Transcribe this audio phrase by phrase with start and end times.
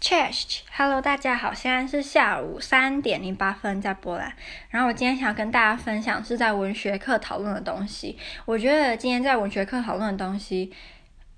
[0.00, 4.32] Cheers，Hello，大家好，现在是下午三点零八分，在波兰。
[4.70, 8.18] 然后我今天想要跟大家分享是在文学课讨论的东西。
[8.46, 10.72] 我觉得今天在文学课讨论的东西，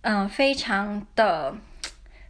[0.03, 1.57] 嗯、非常的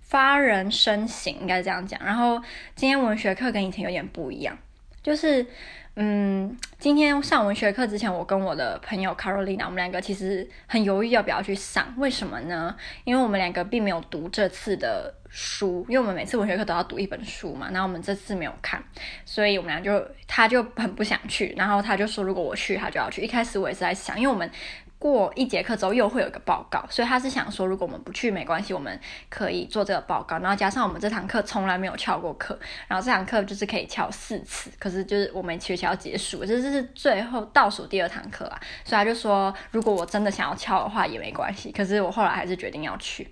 [0.00, 2.00] 发人深省，应该这样讲。
[2.02, 2.40] 然后
[2.74, 4.56] 今天文学课跟以前有点不一样，
[5.02, 5.46] 就是。
[5.94, 11.92] 嗯，今天上文学课之前，我跟我的朋友 Carolina，我们两个其实很犹豫要不要去上。
[11.98, 12.74] 为什么呢？
[13.04, 17.68] 因为我们两个并没有读这次的书，因为我们每次文学课都要读一本书嘛。
[17.70, 18.82] 然后我们这次没有看，
[19.26, 21.52] 所以我们俩就他就很不想去。
[21.58, 23.20] 然后他就说，如果我去，他就要去。
[23.20, 24.50] 一开始我也是在想，因为我们。
[25.02, 28.96] 过一节课之后又会有一个报告，所以他是想说，如果我们不去没关系，我们
[29.28, 30.38] 可以做这个报告。
[30.38, 32.56] 然后加上我们这堂课从来没有翘过课，
[32.86, 38.60] 然后这堂课就是可以翘四次，可是就是我们学期要结束，这是最后倒数第二堂课啊。
[38.84, 41.72] 所以他就说，如果我真的想要翘的话也没关系。
[41.72, 43.26] 可是我后来还是决定要去。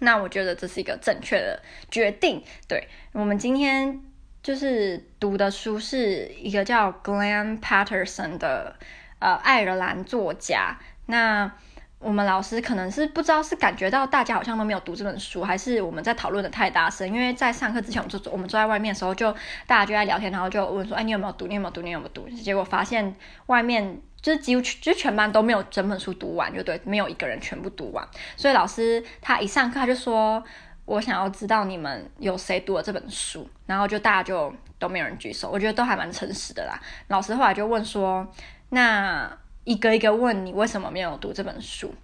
[0.00, 1.58] 那我觉得这是一个正确的
[1.90, 2.44] 决定。
[2.68, 3.98] 对，我们今天
[4.42, 8.76] 就是读的书是一个叫 Glenn Patterson 的。
[9.26, 11.50] 呃，爱尔兰作家，那
[11.98, 17.12] 我们老师可能是不知道是感觉到大家好像都没有读这本书，还是我们在讨论的太大声？
[17.12, 19.32] 因为在上课之前，我们坐我们坐在外面的时候就，
[19.66, 21.48] 大家就在聊天，然后就问说：“哎，你有没有读？
[21.48, 21.82] 你有没有读？
[21.82, 23.16] 你有没有读？”结果发现
[23.46, 28.06] 外面就是几乎就全班都没有整本书读完，就对，没有一个人全部读完。
[28.36, 30.40] 所以老师他一上课他就说
[30.86, 36.80] ：“我想要知道你们有谁读了这本书。”然后就大家就都没有人举手，我觉得都还蛮诚实的啦。
[37.08, 38.24] 老师后来就问说。
[38.70, 41.94] 那一个一个问你为什么没有读这本书，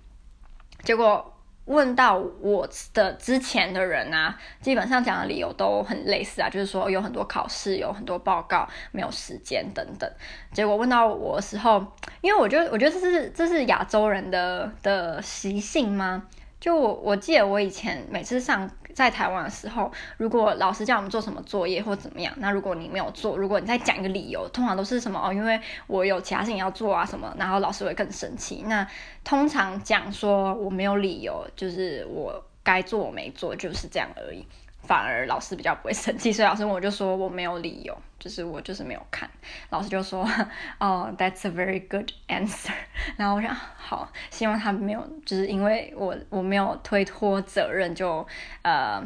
[0.82, 10.10] 结果问到我的之前的人啊，基本上讲的理由都很类似啊，就是说有很多考试，有很多报告，没有时间等等。
[10.52, 11.84] 结果问到我的时候，
[12.20, 16.24] 因为我觉得，我觉得这是这是亚洲人的的习性吗？
[16.60, 18.70] 就我我记得我以前每次上。
[18.94, 28.64] 在台湾的时候，如果老师叫我们做什么作业或怎么样，那如果你没有做，如果你再讲一个理由，通常都是什么哦，因为我有其他事情要做啊什么，然后老师会更生气。
[28.66, 28.86] 那
[29.24, 34.46] 通常讲说我没有理由，就是我该做我没做，就是这样而已。
[34.82, 39.28] 反而老师比较不会生气， 所以老师问我就说我没有理由，就是我就是没有看。
[39.70, 40.28] 老师就说
[40.78, 42.72] 哦，That's a very good answer。
[43.16, 48.26] 然后我想好，希望他没有，就是因为我我没有推脱责任就，
[48.62, 49.02] 呃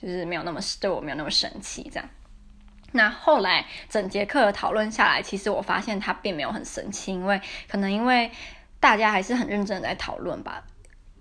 [0.00, 2.08] 就是没有那么对我没有那么生气这样。
[2.92, 8.30] 那后来整节课讨论下来，其实我发现他并没有很生气，因为可能因为
[8.80, 10.64] 大家还是很认真的在讨论吧。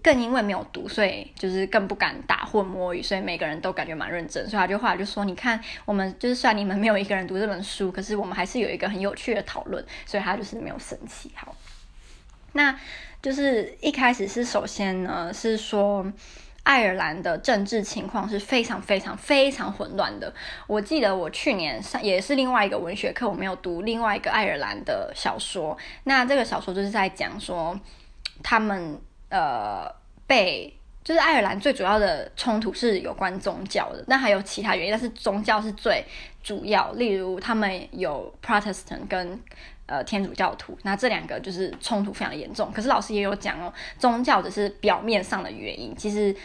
[0.02, 4.42] 更因为没有读，所以就是更不敢打混摸鱼，所以每个人都感觉蛮认真。
[4.48, 11.30] 所以他就后来就说：“你看，我们就是虽然你们没有一个人读这本书，可是我们还是有一个很有趣的讨论。”所以他就是没有生气。
[11.36, 11.54] 好，
[12.54, 12.80] 那
[13.22, 16.10] 就是一开始是首先呢是说
[16.64, 20.34] 爱尔兰的政治情况是非常非常非常混乱的。
[20.66, 25.78] 我记得我去年上也是另外一个文学课，我没有读另外一个爱尔兰的小说。
[26.06, 27.78] 那这个小说就是在讲说
[28.42, 28.98] 他们。
[29.30, 29.90] 呃，
[30.28, 30.74] 被
[31.04, 36.04] 就是爱尔兰最主要的冲突是有关宗教的，那还有其他原因，但是宗教是最
[36.44, 36.92] 主要。
[36.92, 39.40] 例如，他们有 Protestant 跟
[39.88, 42.72] 呃天主教徒，那这两个就是冲突非常严重。
[42.72, 46.36] 可是老师也有讲哦，宗教只是表面上的原因，其实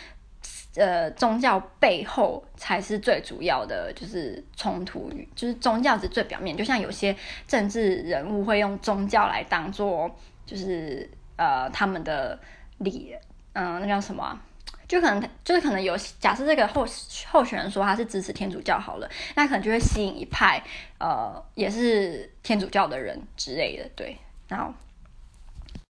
[0.76, 6.56] 呃宗教背后才是最主要的，就是冲突，就是宗教是最表面。
[6.56, 7.14] 就像有些
[7.46, 10.10] 政治人物会用宗教来当做，
[10.46, 12.38] 就是呃他们的。
[12.84, 13.16] 理，
[13.54, 14.38] 嗯，那叫什么？
[14.86, 16.86] 就可能就是可能有假设这个候
[17.28, 20.62] 候选人说他是支持天主教好了，那可能就会吸引一派
[20.98, 24.16] 呃也是天主教的人之类的，对。
[24.46, 24.74] 然后，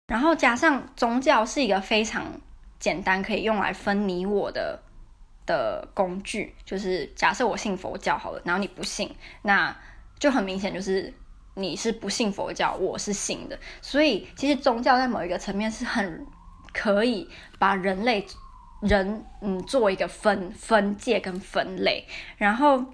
[0.06, 2.40] 然后加上宗教是一个非常
[2.78, 4.80] 简单可以用来分你我的
[5.44, 9.12] 的工具，就是假设我信佛教好了，然后你不信，
[9.42, 9.76] 那
[10.20, 11.12] 就很明显就是
[11.54, 16.24] 你是不信佛教，我是信的，所以其实宗教在某一个层面是很。
[16.74, 17.26] 可以
[17.58, 18.26] 把人类
[18.82, 22.04] 人嗯做一个分分界跟分类，
[22.36, 22.84] 然后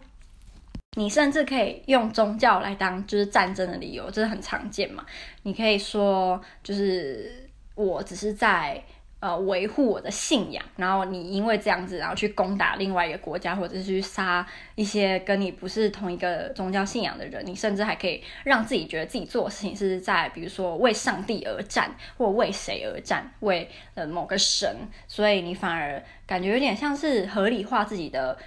[0.97, 5.05] 你甚至可以用宗教来当就是战争的理由，这是很常见嘛。
[5.43, 8.81] 你可以说就是我只是在。
[9.21, 14.47] 呃，维护我的信仰，然后你因为这样子，然后去攻打另外一个国家，或者是去杀
[14.77, 24.75] 一些跟你不是同一个宗教信仰的人，你甚至还可以让自己觉得自己做的事情是在，比如说为上帝而战，或为谁而战，为呃某个神，
[25.07, 28.39] 所以你反而感觉有点像是合理化自己的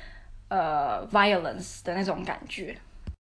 [0.47, 2.75] 呃 violence 的那种感觉。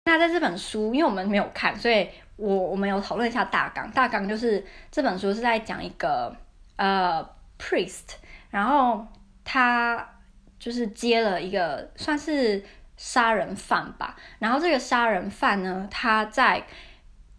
[0.04, 2.06] 那在这本书，因为我们没有看，所以
[2.36, 6.32] 我我们有讨论一下大纲，大纲就是这本书是在讲一个
[6.76, 7.28] 呃。
[7.60, 8.14] priest，
[8.48, 9.06] 然后
[9.44, 10.08] 他
[10.58, 12.64] 就是接了一个算是
[12.96, 16.64] 杀人犯吧，然后这个杀人犯呢，他在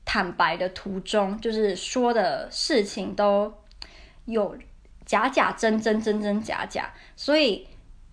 [0.05, 3.53] 坦白的途中，就是说的事情都
[4.25, 4.57] 有
[5.05, 7.67] 假假真真真真假假，所以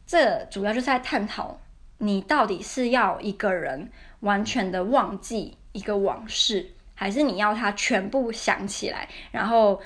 [0.06, 1.60] 这主要就是在探讨
[1.98, 3.90] 你到底是要一个人
[4.20, 9.80] 完全的忘记一个往事，还是你要他全部想起来，然后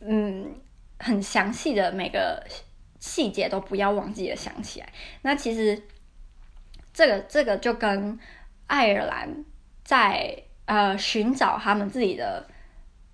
[0.00, 0.54] 嗯，
[0.98, 2.42] 很详细的每个。
[2.98, 4.92] 细节都不要忘记的想起来。
[5.22, 5.80] 那其实
[6.92, 8.18] 这个这个就跟
[8.66, 9.44] 爱尔兰
[9.84, 12.44] 在呃寻找他们自己的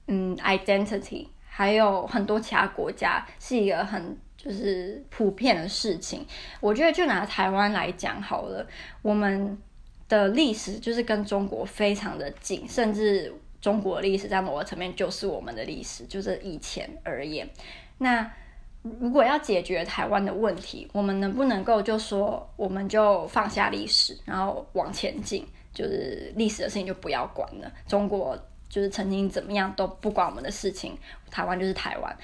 [0.06, 6.25] 嗯 identity，还有很多其他国家是一个很就是普遍的事情。
[6.61, 8.67] 我觉得就拿台湾来讲好了，
[9.02, 9.58] 我们
[10.08, 17.49] 的历史就是跟中国非常的近，甚至中国历史在某个层面就是我们的历史，就是以前而言，
[17.97, 18.31] 那。
[19.00, 27.73] 如果要解决台湾的问题，我们能不能够就说我们就放下历史，然后往前进，就是历史的事情就不要管了。
[27.87, 28.37] 中国
[28.69, 30.99] 就是曾经怎么样都不管我们的事情，
[31.31, 32.19] 台湾就是台湾，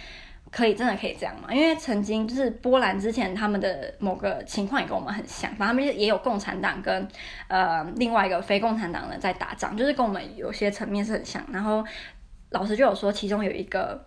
[0.50, 1.49] 可以真的可以这样吗？
[1.53, 7.09] 因为曾经就是波兰之前他们的某个情况也跟我们很像，反正他们也有共产党跟
[7.49, 11.45] 呃另外一个非共产党人在打仗，就是跟我们有些层面是很像。
[11.53, 11.85] 然后
[12.50, 14.06] 老师就有说，其中有一个。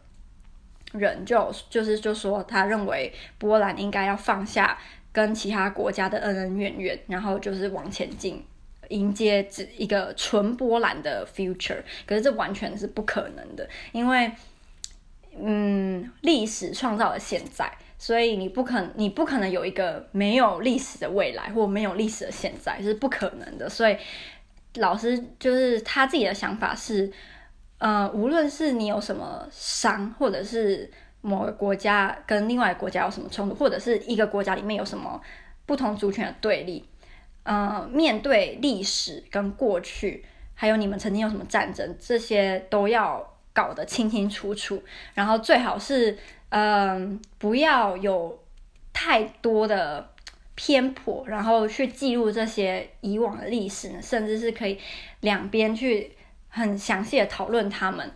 [0.94, 4.78] 人就就是就说，他认为波兰应该要放下
[5.14, 8.46] 跟其他国家的恩恩怨怨，然后就是往前进，
[8.90, 9.48] 迎接
[9.78, 11.82] 一个纯波兰的 future。
[12.06, 14.30] 可是这完全是不可能的，因为
[15.38, 23.70] 嗯，历史创造了现在，所以你不可你不可能有一个没有历史的未来，或没有历史的现在，是不可能的。
[23.70, 23.98] 所以
[24.76, 27.12] 老师就是他自己的想法是。
[27.84, 30.88] 呃，无论是你有什么伤，或者是
[31.22, 35.20] 某个国家跟另外国家有什么冲突，或者是一个国家里面有什么
[35.66, 36.88] 不同族群的对立，
[37.42, 40.24] 呃，面对历史跟过去，
[40.54, 44.84] 还有你们曾经有什么战争，这些都要搞得清清楚楚，
[45.14, 46.18] 然后最好是，
[46.50, 48.44] 嗯、不要有
[48.94, 50.12] 太多的
[50.56, 54.80] 偏颇，然后去记录这些以往的历史，甚至是可以
[55.20, 56.12] 两边去。
[56.54, 58.12] 很详细的讨论他们，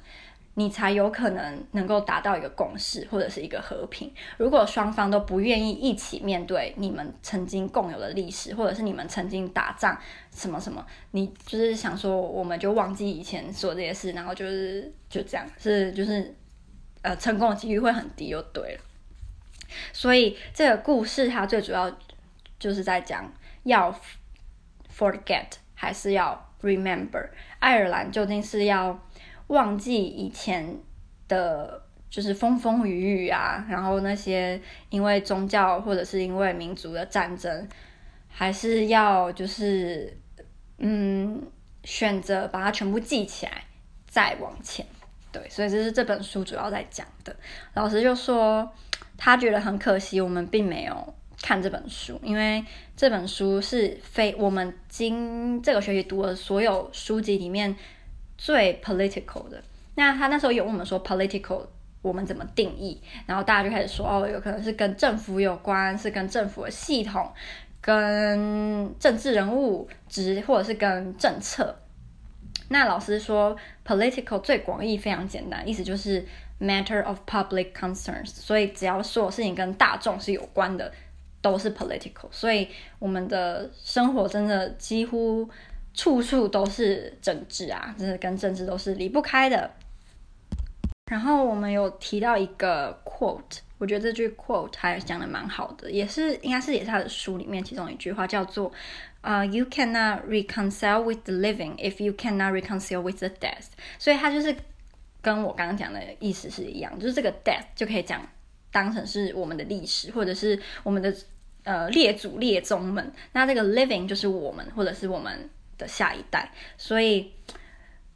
[0.57, 4.11] 你才有可能能够达到一个共识或者是一个和平。
[4.37, 9.99] 如果双方都不愿意一起面对你们曾经共有的历史，或者是你们曾经打仗
[10.31, 16.33] 什么什么，你就是想说我们就忘记以前说这些事，然后就是就这样，是就是
[17.01, 18.81] 呃成功的几率会很低，就对了。
[19.91, 21.91] 所以这个故事它最主要
[22.57, 23.29] 就是在讲
[23.63, 23.93] 要
[24.97, 26.43] forget 还是要。
[26.61, 27.29] Remember，
[27.59, 28.99] 爱尔兰究竟是要
[29.47, 30.77] 忘记以前
[31.27, 34.59] 的，就是风风雨雨啊，然后那些
[34.89, 37.67] 因为宗教或者是因为民族的战争，
[38.27, 40.17] 还是要就是
[40.79, 41.41] 嗯
[41.83, 43.63] 选择把它全部记起来
[44.07, 44.85] 再往前？
[45.31, 47.35] 对，所以这是这本书主要在讲的。
[47.73, 48.71] 老师就说
[49.17, 51.13] 他觉得很可惜，我们并没有。
[51.41, 52.63] 看这本书，因为
[52.95, 57.75] 这本书是非我们今这个学期读的所有书籍里面
[58.37, 59.61] 最 political 的。
[59.95, 61.65] 那他那时候有问我们说 political
[62.01, 67.31] 我们怎么定义，然后大家就开始说哦，有可能是跟政府有关，是跟政府的系统、
[67.81, 71.75] 跟政治人物，职或者是跟政策。
[72.69, 76.25] 那老师说 political 最广义非常简单，意思就是
[76.59, 80.91] matter of public concerns，所以只要所有事情跟大众是有关的。
[81.41, 85.47] 都是 political，所以我们的生活真的几乎
[85.95, 89.71] 处处都是政治啊，真的跟政治都是离不开的。
[91.09, 98.71] 然后我们有提到一个 quote，我觉得这句 quote 还讲的蛮好的，也是应该是也是他的书里面其中一句话，叫做
[99.21, 103.67] 呃、，you cannot reconcile with the living if you cannot reconcile with the death。
[103.97, 104.55] 所以他就是
[105.21, 108.27] 跟我刚刚讲的意思是一样，就是这个 death 就可以讲
[108.71, 111.15] 当成是我们的历史，或者是我们的。
[111.65, 116.51] 呃，列祖列宗们，那这个 living 就是我们，或者是我们的下一代。
[116.77, 117.33] 所以，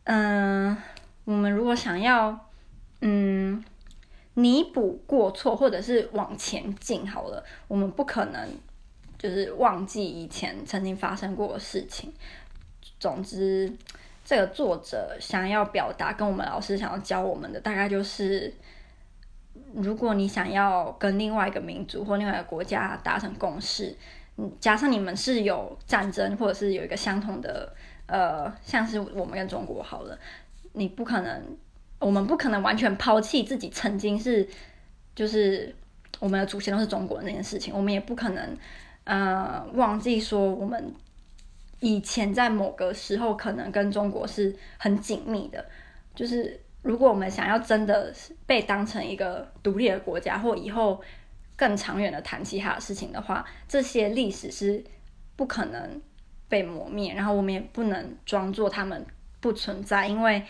[0.04, 0.76] 嗯、
[1.26, 2.50] 我们如果想要，
[3.02, 3.64] 嗯，
[4.34, 8.50] 弥补过错，或者是往前进，好了，我们不可能
[9.18, 12.14] 就是忘记以前曾经发生过的事情。
[13.00, 13.72] 总之，
[14.26, 18.54] 这个作者想要表达，跟我们老师想要教我们的，大概就是。
[19.76, 23.96] 如果你想要跟另外一个民族或另外一个国家达成共识，
[24.40, 30.18] 嗯，加上你们是有战争或者是有一个相同的，呃，像是我们跟中国好了，
[30.72, 31.44] 你不可能，
[32.00, 34.48] 我们不可能完全抛弃自己曾经是，
[35.14, 35.76] 就是
[36.22, 38.58] 我们的祖先都是中国的那件事情，我们也不可能，
[39.04, 40.94] 呃忘记说我们
[41.82, 45.66] 以前在某个时候可能跟中国是很紧密的，
[46.16, 48.14] 就是如果我们想要真的
[48.46, 51.02] 被当成一个独立的国家，或以后
[51.60, 54.82] 更长远的谈其他的事情的话，这些历史是
[55.36, 56.02] 不可能
[56.48, 59.06] 被磨灭，然后我们也不能装作他们
[59.42, 60.42] 不存在，因为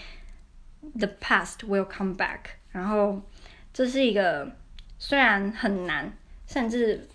[1.00, 2.42] the past will come back。
[2.70, 3.20] 然后
[3.74, 4.48] 这是一个
[5.00, 6.14] 虽然很难，
[6.46, 7.08] 甚至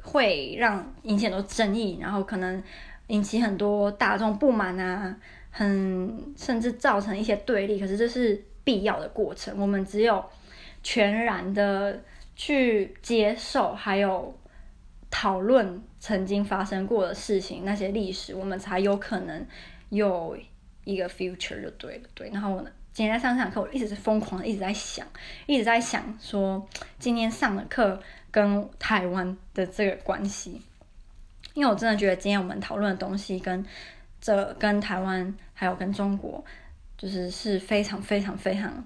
[0.00, 2.62] 会让引起很多争议，然后可能
[3.08, 5.14] 引起很多大众不满啊，
[5.50, 7.78] 很甚至造成一些对立。
[7.78, 10.24] 可是这是必要的过程，我们只有
[10.82, 12.02] 全然的
[12.36, 14.36] 去接受，还有
[15.10, 19.46] 讨论曾经发生过的事情，那些历史，我们才有可能
[19.90, 20.36] 有
[20.82, 22.28] 一个 future 就对了，对。
[22.30, 25.06] 然后呢，今天在上这堂课，我一直是疯狂的一直在想，
[25.46, 30.60] 一直在想说今天上的课跟台湾的这个关系，
[31.54, 33.64] 因为我真的觉得今天我们讨论的东西跟
[34.20, 36.44] 这跟台湾还有跟中国，
[36.98, 38.84] 就是是非常非常非常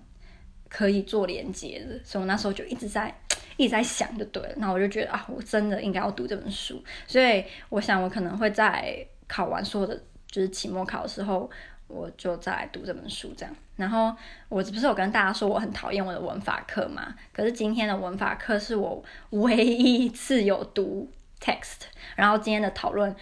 [0.69, 3.19] 可以做连接的，所以我那时候就一直在。
[3.59, 11.51] 一直在想就对了，那我就觉得啊，我真的应该要读这本书，所以我想我可能会在考完所有的就是期末考的时候，
[11.89, 13.55] 我就再来读这本书这样。
[13.77, 14.15] 然后
[14.49, 17.15] 我不是有跟大家说我很讨厌我的文法课嘛？
[17.33, 21.11] 可是今天的文法课是我唯一一次有读
[21.41, 21.83] text，
[22.15, 23.15] 然后今天的讨论，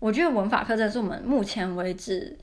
[0.00, 2.36] 我觉得文法课真的是我们目前为止。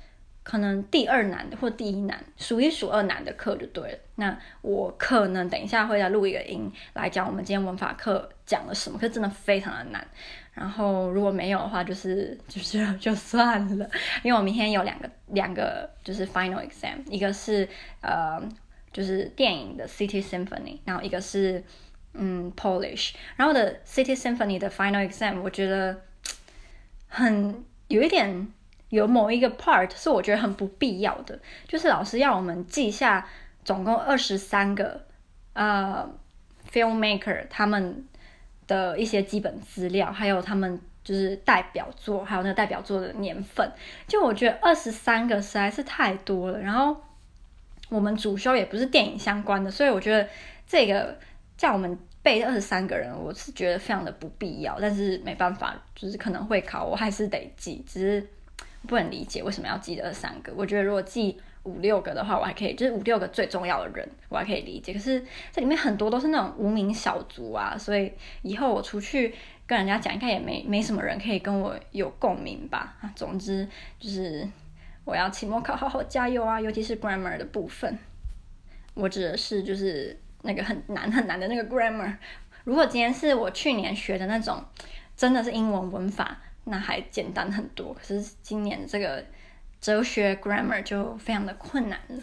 [0.44, 3.98] 可能第二难的或第一难，数一数二难的课就对了。
[4.16, 10.08] 那我可能等一下会再录一个音来讲我们今天文法课讲了什么，可是真的非常的难。
[10.54, 13.90] 然后如果没有的话，就是就是就算了，
[14.24, 17.68] 因为我明天有两个两个就是 final exam，一个是
[18.02, 18.42] 呃
[18.92, 21.64] 就是电影的 City Symphony，然后一个是
[22.14, 26.02] 嗯 Polish，然后的 City Symphony 的 final exam 我觉得
[27.08, 28.52] 很有一点。
[28.92, 33.26] 有某一个 part 是我觉得很不必要的，就是老师要我们记下
[33.64, 35.06] 总共二十三个
[35.54, 36.08] 呃
[36.70, 38.06] filmmaker 他们
[38.68, 43.72] 的一些基本资料，还有他们就是代表作，还有那个代表作的年份。
[44.10, 46.60] 就我觉得二十三个实在是太多了。
[46.60, 47.02] 然后
[47.88, 50.28] 我们主修也不是电影相关的，所以我觉得
[50.68, 51.18] 这个
[51.56, 54.78] 叫我们背二十三个人，我是觉得非常的不必要。
[54.82, 58.28] 但是没办法，就是可能会考，我还是得记，只是。
[58.88, 60.54] 不能理解为什么要记得三个？
[60.56, 64.92] 我觉得如果记五六个的话，我还可以，就是五六个最重要的人，我还可以理解。
[64.92, 68.12] 可是这里面很多都是那种无名小卒啊，所以
[68.42, 69.36] 以后我出去
[69.68, 72.98] 跟人家讲，应该也没没什么人可以跟我有共鸣吧。
[73.02, 73.68] 啊，总之
[74.00, 74.48] 就是
[75.06, 77.96] 我要期末考好好加油啊，尤其是 grammar 的部分。
[78.96, 82.16] 我指的是就是那个很难很难的那个 grammar。
[82.64, 84.64] 如果今天是我去年学的那种，
[85.16, 86.42] 真的是英文文法。
[86.64, 89.26] 那还简单很多，可是今年这个
[89.80, 92.22] 哲学 grammar 就非常的困难了。